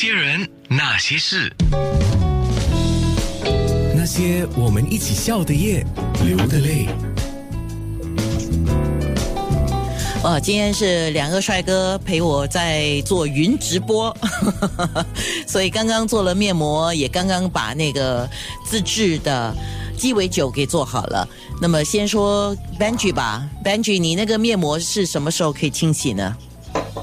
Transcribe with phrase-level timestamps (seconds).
[0.00, 1.52] 些人，那些事，
[3.96, 5.84] 那些我们一起笑的夜，
[6.24, 6.86] 流的泪。
[10.22, 14.16] 哦，今天是两个帅哥陪我在做云直播，
[15.48, 18.30] 所以刚刚做了面膜，也刚刚把那个
[18.64, 19.52] 自制的
[19.96, 21.28] 鸡尾酒给做好了。
[21.60, 26.36] 那么先说 Benji 吧，Benji，你那个面膜是什么时候可以清洗呢？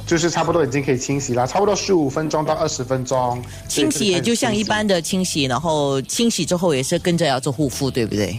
[0.06, 3.42] 就是差不多已经可以清洗了，差不多十五分钟到二十分钟。
[3.68, 8.38] 清洗也就像一般的清洗，然后清洗之后也是跟着要做护肤，对不对？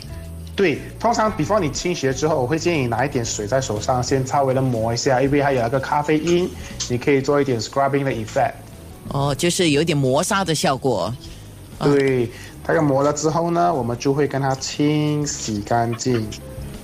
[0.54, 6.48] 对，通常比方你清洗了之后，我会建议拿一点水在手上，先稍微的抹一下，因为它有那个咖啡因，
[6.88, 8.52] 你可以做一点 scrubbing 的 effect。
[9.08, 11.12] 哦，就是有点磨砂的效果。
[11.80, 12.30] 对，
[12.64, 16.26] 它要磨了之后呢，我们就会跟它清洗干净。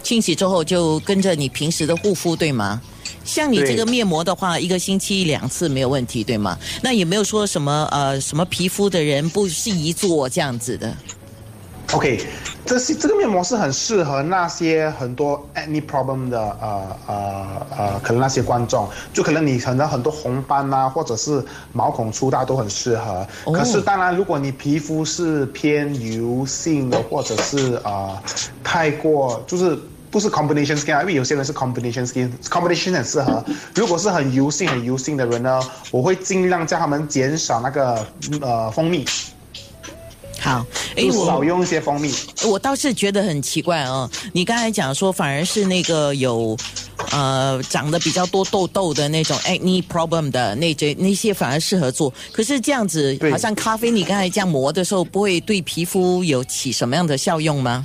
[0.02, 2.82] 清洗之后就跟着你平时的护肤，对吗？
[3.24, 6.58] 像你这个面膜的话，一个星期两次没有问题，对吗？
[6.82, 10.94] 那也没有说什么呃什么皮肤的人不适宜做这样子的
[11.92, 12.24] ？OK，
[12.64, 23.26] 这是这个面膜是很适合那些很多 acne problem 的呃呃呃，可能那些观众，就可能你可能很多红斑呐、或者是毛孔粗大都很适合。
[23.44, 28.22] 哦可是当然，如果你皮肤是偏油性的，或者是呃
[28.64, 29.78] 太过就是。
[30.12, 33.44] 不是 combination skin 啊，因为有些人是 combination skin，combination 很适合。
[33.74, 35.60] 如果是很油性、很油性的人呢，
[35.90, 38.06] 我会尽量叫他们减少那个
[38.42, 39.06] 呃蜂蜜，
[40.38, 40.64] 好，
[40.96, 42.12] 哎，我少用一些蜂蜜。
[42.44, 46.56] 我倒是觉得很奇怪哦，你刚才讲说反而是那个有。
[47.10, 57.84] 呃，长得比较多痘痘的那种 acne problem 的那些那些反而适合做，可是这样子，好像咖啡你刚才这样磨的时候，不会对皮肤有起什么样的效用吗？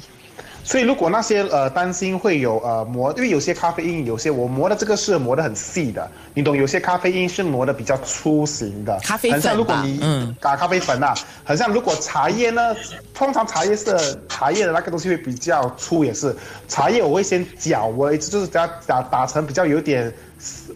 [0.67, 6.57] 所以如果那些呃担心会有呃磨，因为有些咖啡因，有些我磨的这个是磨的很细的，你懂？
[6.57, 11.13] 有些咖啡因是磨的比较粗型的，咖啡很像如果你嗯打咖啡粉啊，
[11.45, 12.75] 很像如果茶叶呢，
[13.13, 16.35] 通常茶叶是茶叶的那个东西会比较粗，也是
[16.67, 20.13] 茶叶我会先搅我，就是打打打成比较有点。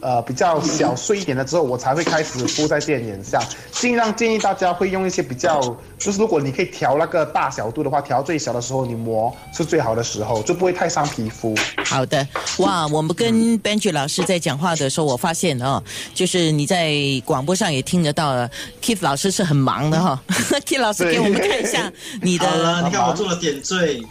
[0.01, 3.41] 呃，比较小碎一点的之后，我才会开始敷在电眼上。
[3.71, 5.59] 尽量建议大家会用一些比较，
[5.97, 11.55] 就是如果你可以调那个大小度的话，调最小的时候你磨是最好的时候，就不会太伤皮肤。
[11.85, 12.27] 好的，
[12.57, 15.81] 哇，我们跟 Benji 老师在讲话的时候，我发现哦，
[16.13, 16.91] 就是你在
[17.23, 18.49] 广播上也听得到了
[18.81, 20.19] ，Keith 老师是很忙的哈、
[20.65, 24.01] Keith 老师对给我们看一下你好了，的，你看我做了点缀，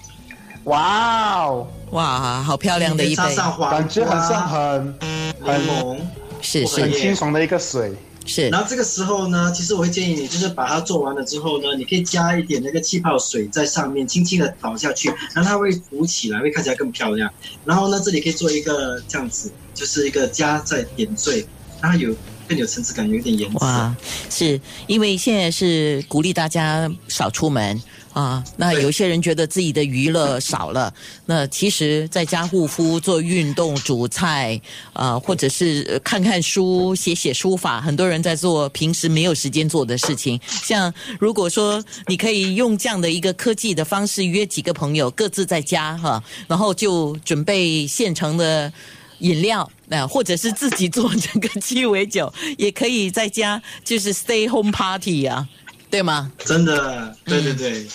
[0.64, 3.36] 哇哦，哇，好漂亮的一杯，
[3.70, 4.98] 感觉很像很
[5.42, 5.98] 柠檬。
[6.42, 7.92] 是很清爽的一个水。
[8.26, 17.32] 是然，后这个时候呢，其实我会建议你，就是把它做完了之后呢，你可以加一点那个气泡水在上面，轻轻的倒下去，然后它会浮起来，会看起来更漂亮。
[17.64, 21.44] 然后呢，这里可以做一个这样子，就是一个加在点缀，
[21.80, 22.14] 让它有
[22.46, 23.58] 更有层次感，有一点颜色。
[23.60, 23.96] 哇，
[24.28, 28.44] 是因为现在是鼓励大家少出门啊。
[28.56, 30.92] 那有些人觉得自己的娱乐少了，
[31.26, 34.60] 那其实在家护肤、做运动、煮菜
[34.92, 40.40] 啊，或者是呃看看书、写写书法，很多人在做平时没有时间做的事情。
[40.62, 48.72] 像如果说你可以用这样的一个科技的方式约几个朋友，各自在家哈、然后就准备现成的。
[49.20, 55.46] 饮料，那、或者是自己做这个鸡尾酒，也可以在家就是 stay home party 啊，
[55.90, 56.30] 对吗？
[56.44, 57.86] 真的，对对对。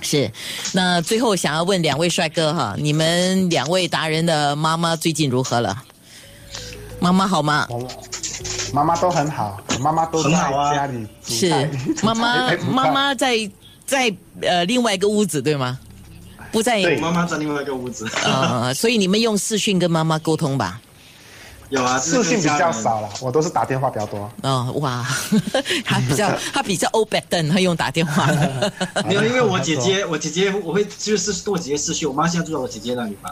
[0.00, 0.30] 是。
[0.72, 5.82] 那最后想要问两位帅哥哈，你们两位达人的妈妈最近如何了？
[6.98, 7.68] 妈妈好吗？
[8.72, 11.70] 妈妈都很好，妈妈都在很好啊家里煮是。
[12.02, 13.50] 妈妈 妈妈在
[13.84, 15.78] 在呃另外一个屋子对吗？
[16.50, 18.08] 不在对妈妈在另外一个屋子。
[18.24, 20.80] 呃，所以你们用视讯跟妈妈沟通吧。
[21.72, 22.72] 有啊， 视讯比较少。
[22.72, 24.30] 少了，我都是打电话比较多。
[24.42, 25.06] 哦，哇，
[25.84, 28.26] 他比较他比较 old d 他用打电话。
[29.08, 33.30] 没有，因为我姐姐，我姐姐我会就是跟我姐姐视讯，我妈现在住在我姐姐那里嘛，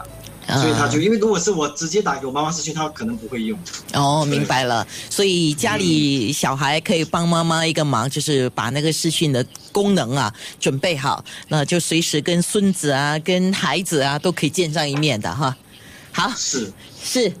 [0.59, 3.57] 所以他就因为如果是我直接打给我妈妈视讯，她可能不会用。
[3.93, 4.85] 哦，明白了。
[5.09, 15.55] 所以家里小孩可以帮妈妈一个忙，就是把那个视讯的功能啊准备好，那就随时跟孙子啊、跟孩子啊都可以见上一面的哈。
[16.11, 16.73] 好，是，
[17.03, 17.31] 是。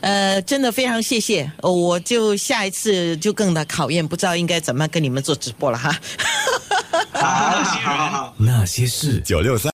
[0.00, 5.94] 呃，真的非常谢谢，哦我就下一次就更的考验，不知道应该怎么跟你们做直播了哈。
[7.12, 8.34] 好好好好好。
[8.38, 9.66] 那些事，九六三。